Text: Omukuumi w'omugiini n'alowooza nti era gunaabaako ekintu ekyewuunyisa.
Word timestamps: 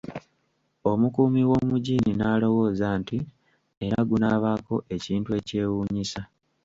Omukuumi 0.91 1.41
w'omugiini 1.49 2.11
n'alowooza 2.15 2.87
nti 2.99 3.17
era 3.85 3.97
gunaabaako 4.09 4.75
ekintu 4.95 5.29
ekyewuunyisa. 5.39 6.21